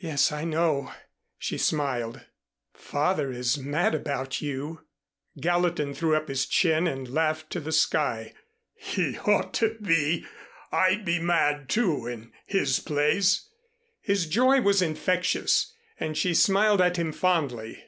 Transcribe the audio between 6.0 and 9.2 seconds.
up his chin and laughed to the sky. "He